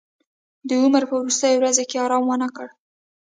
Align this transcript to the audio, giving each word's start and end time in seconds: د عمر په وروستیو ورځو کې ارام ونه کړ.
د 0.67 0.69
عمر 0.83 1.03
په 1.09 1.15
وروستیو 1.21 1.59
ورځو 1.59 1.83
کې 1.89 1.97
ارام 2.05 2.23
ونه 2.27 2.47
کړ. 2.55 2.67